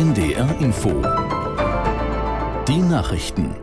NDR 0.00 0.58
Info. 0.60 0.88
Die 2.66 2.78
Nachrichten. 2.78 3.54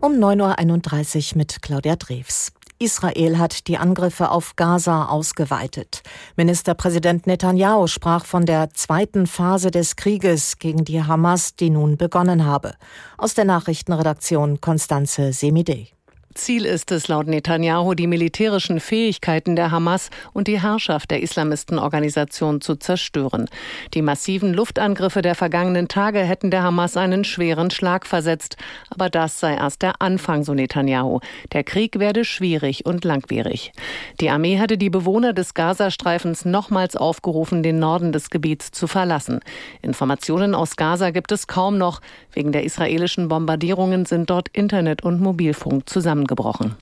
Um 0.00 0.14
9.31 0.14 1.30
Uhr 1.30 1.38
mit 1.38 1.62
Claudia 1.62 1.94
Drews. 1.94 2.50
Israel 2.80 3.38
hat 3.38 3.68
die 3.68 3.78
Angriffe 3.78 4.32
auf 4.32 4.56
Gaza 4.56 5.04
ausgeweitet. 5.04 6.02
Ministerpräsident 6.34 7.28
Netanyahu 7.28 7.86
sprach 7.86 8.24
von 8.24 8.46
der 8.46 8.70
zweiten 8.70 9.28
Phase 9.28 9.70
des 9.70 9.94
Krieges 9.94 10.58
gegen 10.58 10.84
die 10.84 11.04
Hamas, 11.04 11.54
die 11.54 11.70
nun 11.70 11.96
begonnen 11.96 12.44
habe. 12.44 12.74
Aus 13.16 13.34
der 13.34 13.44
Nachrichtenredaktion 13.44 14.60
Konstanze 14.60 15.32
Semideh. 15.32 15.97
Ziel 16.38 16.64
ist 16.64 16.92
es 16.92 17.08
laut 17.08 17.26
Netanyahu, 17.26 17.94
die 17.94 18.06
militärischen 18.06 18.78
Fähigkeiten 18.78 19.56
der 19.56 19.72
Hamas 19.72 20.08
und 20.32 20.46
die 20.46 20.62
Herrschaft 20.62 21.10
der 21.10 21.20
Islamistenorganisation 21.20 22.60
zu 22.60 22.76
zerstören. 22.76 23.50
Die 23.92 24.02
massiven 24.02 24.54
Luftangriffe 24.54 25.20
der 25.20 25.34
vergangenen 25.34 25.88
Tage 25.88 26.20
hätten 26.20 26.52
der 26.52 26.62
Hamas 26.62 26.96
einen 26.96 27.24
schweren 27.24 27.72
Schlag 27.72 28.06
versetzt. 28.06 28.56
Aber 28.88 29.10
das 29.10 29.40
sei 29.40 29.56
erst 29.56 29.82
der 29.82 30.00
Anfang, 30.00 30.44
so 30.44 30.54
Netanyahu. 30.54 31.18
Der 31.52 31.64
Krieg 31.64 31.98
werde 31.98 32.24
schwierig 32.24 32.86
und 32.86 33.04
langwierig. 33.04 33.72
Die 34.20 34.30
Armee 34.30 34.60
hatte 34.60 34.78
die 34.78 34.90
Bewohner 34.90 35.32
des 35.32 35.54
Gazastreifens 35.54 36.44
nochmals 36.44 36.94
aufgerufen, 36.94 37.64
den 37.64 37.80
Norden 37.80 38.12
des 38.12 38.30
Gebiets 38.30 38.70
zu 38.70 38.86
verlassen. 38.86 39.40
Informationen 39.82 40.54
aus 40.54 40.76
Gaza 40.76 41.10
gibt 41.10 41.32
es 41.32 41.48
kaum 41.48 41.78
noch. 41.78 42.00
Wegen 42.32 42.52
der 42.52 42.62
israelischen 42.62 43.26
Bombardierungen 43.26 44.06
sind 44.06 44.30
dort 44.30 44.48
Internet 44.50 45.02
und 45.02 45.20
Mobilfunk 45.20 45.88
zusammen 45.88 46.27
zusammengebrochen. 46.28 46.76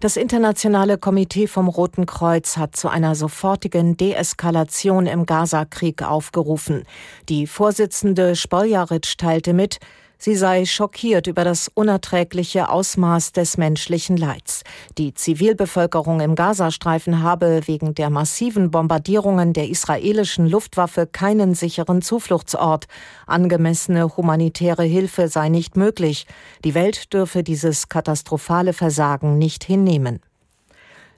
Das 0.00 0.16
Internationale 0.16 0.96
Komitee 0.96 1.48
vom 1.48 1.66
Roten 1.66 2.06
Kreuz 2.06 2.56
hat 2.56 2.76
zu 2.76 2.88
einer 2.88 3.16
sofortigen 3.16 3.96
Deeskalation 3.96 5.06
im 5.06 5.26
Gaza-Krieg 5.26 6.04
aufgerufen. 6.04 6.84
Die 7.28 7.48
Vorsitzende 7.48 8.36
Spoljaritsch 8.36 9.16
teilte 9.16 9.54
mit, 9.54 9.80
Sie 10.18 10.34
sei 10.34 10.64
schockiert 10.64 11.28
über 11.28 11.44
das 11.44 11.70
unerträgliche 11.74 12.70
Ausmaß 12.70 13.32
des 13.32 13.56
menschlichen 13.56 14.16
Leids. 14.16 14.64
Die 14.98 15.14
Zivilbevölkerung 15.14 16.20
im 16.20 16.34
Gazastreifen 16.34 17.22
habe 17.22 17.62
wegen 17.66 17.94
der 17.94 18.10
massiven 18.10 18.72
Bombardierungen 18.72 19.52
der 19.52 19.68
israelischen 19.68 20.48
Luftwaffe 20.48 21.06
keinen 21.06 21.54
sicheren 21.54 22.02
Zufluchtsort. 22.02 22.86
Angemessene 23.26 24.16
humanitäre 24.16 24.84
Hilfe 24.84 25.28
sei 25.28 25.48
nicht 25.48 25.76
möglich. 25.76 26.26
Die 26.64 26.74
Welt 26.74 27.12
dürfe 27.12 27.44
dieses 27.44 27.88
katastrophale 27.88 28.72
Versagen 28.72 29.38
nicht 29.38 29.62
hinnehmen. 29.62 30.20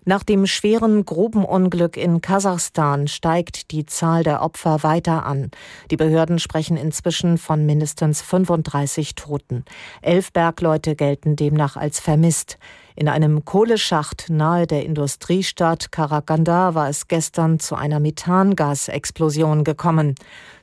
Nach 0.05 0.23
dem 0.23 0.47
schweren 0.47 1.05
Grubenunglück 1.05 1.99
in 1.99 2.23
Kasachstan 2.23 3.07
steigt 3.07 3.71
die 3.71 3.85
Zahl 3.85 4.23
der 4.23 4.41
Opfer 4.41 4.83
weiter 4.83 5.27
an. 5.27 5.51
Die 5.91 5.97
Behörden 5.97 6.39
sprechen 6.39 6.79
inzwischen 6.79 7.37
von 7.37 7.67
mindestens 7.67 8.23
35 8.23 9.15
Toten. 9.15 9.65
Elf 10.01 10.33
Bergleute 10.33 10.97
gelten 10.97 11.37
demnach 11.37 11.77
als 11.77 12.01
vermisst. 12.01 12.59
In 12.97 13.09
einem 13.09 13.45
Kohleschacht 13.45 14.27
nahe 14.29 14.67
der 14.67 14.85
Industriestadt 14.85 15.93
Karaganda 15.93 16.75
war 16.75 16.89
es 16.89 17.09
gestern 17.09 17.61
zu 17.61 17.77
einer 17.77 18.01
Methangasexplosion 18.01 19.65
gekommen. 19.65 20.15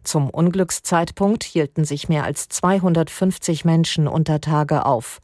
Zum 0.03 0.30
Unglückszeitpunkt 0.30 1.44
hielten 1.44 1.86
sich 1.86 2.09
mehr 2.09 2.23
als 2.23 2.47
250 2.50 3.66
Menschen 3.66 4.08
unter 4.08 4.39
Tage 4.42 4.86
auf. 4.86 5.19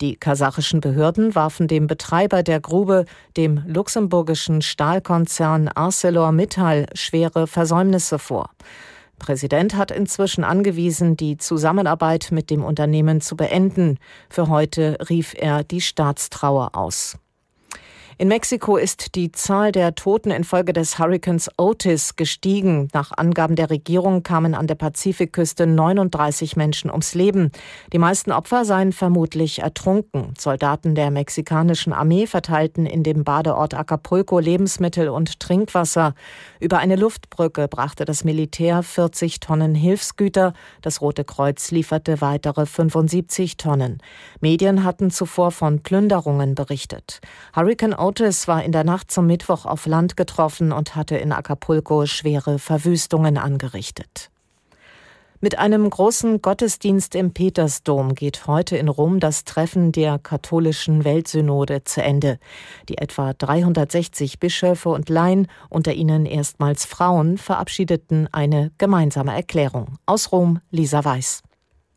Die 0.00 0.16
kasachischen 0.16 0.80
Behörden 0.80 1.34
warfen 1.34 1.68
dem 1.68 1.86
Betreiber 1.86 2.42
der 2.42 2.60
Grube, 2.60 3.04
dem 3.36 3.62
luxemburgischen 3.66 4.62
Stahlkonzern 4.62 5.68
ArcelorMittal, 5.68 6.86
schwere 6.94 7.46
Versäumnisse 7.46 8.18
vor. 8.18 8.50
Präsident 9.18 9.76
hat 9.76 9.90
inzwischen 9.90 10.44
angewiesen, 10.44 11.16
die 11.16 11.36
Zusammenarbeit 11.36 12.28
mit 12.30 12.50
dem 12.50 12.64
Unternehmen 12.64 13.20
zu 13.20 13.36
beenden. 13.36 13.98
Für 14.28 14.48
heute 14.48 14.98
rief 15.08 15.34
er 15.36 15.64
die 15.64 15.80
Staatstrauer 15.80 16.74
aus. 16.74 17.18
In 18.18 18.28
Mexiko 18.28 18.78
ist 18.78 19.14
die 19.14 19.30
Zahl 19.30 19.72
der 19.72 19.94
Toten 19.94 20.30
infolge 20.30 20.72
des 20.72 20.98
Hurrikans 20.98 21.50
Otis 21.58 22.16
gestiegen. 22.16 22.88
Nach 22.94 23.12
Angaben 23.14 23.56
der 23.56 23.68
Regierung 23.68 24.22
kamen 24.22 24.54
an 24.54 24.66
der 24.66 24.74
Pazifikküste 24.74 25.66
39 25.66 26.56
Menschen 26.56 26.90
ums 26.90 27.14
Leben. 27.14 27.50
Die 27.92 27.98
meisten 27.98 28.32
Opfer 28.32 28.64
seien 28.64 28.92
vermutlich 28.92 29.58
ertrunken. 29.58 30.32
Soldaten 30.38 30.94
der 30.94 31.10
mexikanischen 31.10 31.92
Armee 31.92 32.26
verteilten 32.26 32.86
in 32.86 33.02
dem 33.02 33.22
Badeort 33.22 33.74
Acapulco 33.74 34.38
Lebensmittel 34.38 35.10
und 35.10 35.38
Trinkwasser. 35.38 36.14
Über 36.58 36.78
eine 36.78 36.96
Luftbrücke 36.96 37.68
brachte 37.68 38.06
das 38.06 38.24
Militär 38.24 38.82
40 38.82 39.40
Tonnen 39.40 39.74
Hilfsgüter. 39.74 40.54
Das 40.80 41.02
Rote 41.02 41.24
Kreuz 41.24 41.70
lieferte 41.70 42.22
weitere 42.22 42.64
75 42.64 43.58
Tonnen. 43.58 43.98
Medien 44.40 44.84
hatten 44.84 45.10
zuvor 45.10 45.50
von 45.50 45.80
Plünderungen 45.82 46.54
berichtet. 46.54 47.20
Hurricane 47.54 48.05
Otis 48.06 48.46
war 48.46 48.62
in 48.62 48.70
der 48.70 48.84
Nacht 48.84 49.10
zum 49.10 49.26
Mittwoch 49.26 49.66
auf 49.66 49.84
Land 49.84 50.16
getroffen 50.16 50.70
und 50.70 50.94
hatte 50.94 51.16
in 51.16 51.32
Acapulco 51.32 52.06
schwere 52.06 52.60
Verwüstungen 52.60 53.36
angerichtet. 53.36 54.30
Mit 55.40 55.58
einem 55.58 55.90
großen 55.90 56.40
Gottesdienst 56.40 57.16
im 57.16 57.32
Petersdom 57.32 58.14
geht 58.14 58.46
heute 58.46 58.76
in 58.76 58.86
Rom 58.86 59.18
das 59.18 59.42
Treffen 59.42 59.90
der 59.90 60.20
katholischen 60.20 61.04
Weltsynode 61.04 61.82
zu 61.82 62.00
Ende. 62.00 62.38
Die 62.88 62.98
etwa 62.98 63.32
360 63.32 64.38
Bischöfe 64.38 64.90
und 64.90 65.08
Laien, 65.08 65.48
unter 65.68 65.92
ihnen 65.92 66.26
erstmals 66.26 66.84
Frauen, 66.84 67.38
verabschiedeten 67.38 68.28
eine 68.30 68.70
gemeinsame 68.78 69.34
Erklärung. 69.34 69.98
Aus 70.06 70.30
Rom, 70.30 70.60
Lisa 70.70 71.04
Weiß. 71.04 71.42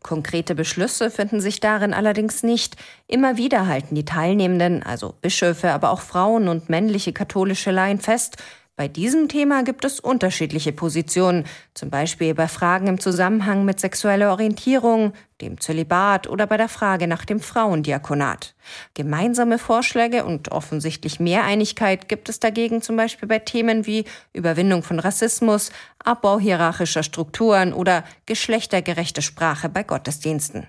Konkrete 0.02 0.54
Beschlüsse 0.54 1.10
finden 1.10 1.40
sich 1.40 1.60
darin 1.60 1.92
allerdings 1.92 2.42
nicht. 2.42 2.76
Immer 3.06 3.36
wieder 3.36 3.66
halten 3.66 3.94
die 3.94 4.06
Teilnehmenden, 4.06 4.82
also 4.82 5.14
Bischöfe, 5.20 5.72
aber 5.72 5.90
auch 5.90 6.00
Frauen 6.00 6.48
und 6.48 6.70
männliche 6.70 7.12
katholische 7.12 7.70
Laien 7.70 8.00
fest, 8.00 8.38
bei 8.76 8.88
diesem 8.88 9.28
Thema 9.28 9.62
gibt 9.62 9.84
es 9.84 10.00
unterschiedliche 10.00 10.72
Positionen, 10.72 11.44
zum 11.74 11.90
Beispiel 11.90 12.32
bei 12.34 12.48
Fragen 12.48 12.86
im 12.86 12.98
Zusammenhang 12.98 13.66
mit 13.66 13.78
sexueller 13.78 14.30
Orientierung, 14.30 15.12
dem 15.42 15.60
Zölibat 15.60 16.28
oder 16.28 16.46
bei 16.46 16.56
der 16.56 16.70
Frage 16.70 17.06
nach 17.06 17.26
dem 17.26 17.40
Frauendiakonat. 17.40 18.54
Gemeinsame 18.94 19.58
Vorschläge 19.58 20.24
und 20.24 20.50
offensichtlich 20.50 21.20
mehr 21.20 21.44
Einigkeit 21.44 22.08
gibt 22.08 22.30
es 22.30 22.40
dagegen 22.40 22.80
zum 22.80 22.96
Beispiel 22.96 23.28
bei 23.28 23.40
Themen 23.40 23.86
wie 23.86 24.06
Überwindung 24.32 24.82
von 24.82 24.98
Rassismus, 24.98 25.72
Abbau 26.02 26.38
hierarchischer 26.40 27.02
Strukturen 27.02 27.74
oder 27.74 28.04
geschlechtergerechte 28.24 29.20
Sprache 29.20 29.68
bei 29.68 29.82
Gottesdiensten. 29.82 30.66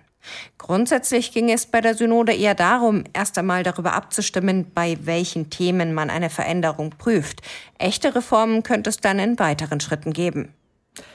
Grundsätzlich 0.57 1.31
ging 1.31 1.49
es 1.49 1.65
bei 1.65 1.81
der 1.81 1.95
Synode 1.95 2.33
eher 2.33 2.55
darum, 2.55 3.03
erst 3.13 3.37
einmal 3.37 3.63
darüber 3.63 3.93
abzustimmen, 3.93 4.71
bei 4.73 4.97
welchen 5.03 5.49
Themen 5.49 5.93
man 5.93 6.09
eine 6.09 6.29
Veränderung 6.29 6.91
prüft. 6.91 7.41
Echte 7.77 8.15
Reformen 8.15 8.63
könnte 8.63 8.89
es 8.89 8.97
dann 8.97 9.19
in 9.19 9.39
weiteren 9.39 9.79
Schritten 9.79 10.13
geben. 10.13 10.53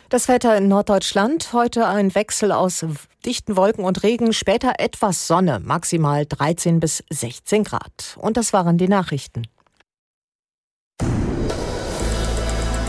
Das 0.08 0.28
Wetter 0.28 0.56
in 0.56 0.68
Norddeutschland. 0.68 1.52
Heute 1.52 1.86
ein 1.86 2.14
Wechsel 2.14 2.52
aus 2.52 2.86
dichten 3.24 3.56
Wolken 3.56 3.84
und 3.84 4.02
Regen, 4.04 4.32
später 4.32 4.74
etwas 4.78 5.26
Sonne, 5.26 5.60
maximal 5.60 6.26
13 6.26 6.78
bis 6.78 7.02
16 7.10 7.64
Grad. 7.64 8.16
Und 8.20 8.36
das 8.36 8.52
waren 8.52 8.78
die 8.78 8.88
Nachrichten. 8.88 9.42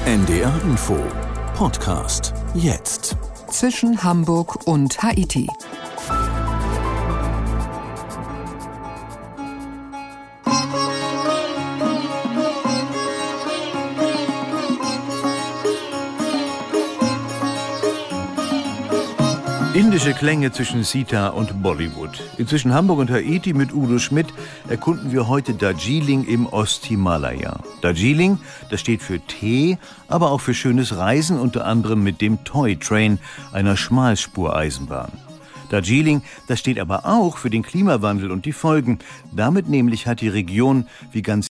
NDR 0.06 0.62
Info 0.64 0.98
Podcast 1.56 2.34
jetzt. 2.54 3.18
Zwischen 3.50 4.04
Hamburg 4.04 4.68
und 4.68 5.02
Haiti. 5.02 5.48
Indische 19.78 20.16
Klänge 20.16 20.52
zwischen 20.52 20.84
Sita 20.84 21.28
und 21.28 21.62
Bollywood. 21.62 22.20
Zwischen 22.48 22.74
Hamburg 22.74 22.98
und 22.98 23.12
Haiti 23.12 23.54
mit 23.54 23.76
Udo 23.76 24.00
Schmidt 24.00 24.26
erkunden 24.68 25.12
wir 25.12 25.28
heute 25.28 25.54
Darjeeling 25.54 26.26
im 26.26 26.48
Osthimalaya. 26.48 27.60
Darjeeling, 27.82 28.40
das 28.72 28.80
steht 28.80 29.04
für 29.04 29.20
Tee, 29.20 29.78
aber 30.08 30.32
auch 30.32 30.42
für 30.42 30.56
schönes 30.56 30.98
Reisen, 30.98 31.40
unter 31.40 31.68
anderem 31.68 32.02
mit 32.02 32.22
dem 32.22 32.44
Toy 32.44 32.76
Train, 32.76 33.20
einer 33.54 33.78
Schmalspureisenbahn. 33.78 35.12
Darjeeling, 35.70 36.24
das 36.48 36.58
steht 36.58 36.80
aber 36.80 37.06
auch 37.06 37.38
für 37.38 37.52
den 37.52 37.62
Klimawandel 37.62 38.32
und 38.32 38.46
die 38.46 38.54
Folgen. 38.54 38.98
Damit 39.32 39.70
nämlich 39.70 40.08
hat 40.08 40.22
die 40.22 40.30
Region, 40.30 40.88
wie 41.12 41.22
ganz 41.22 41.47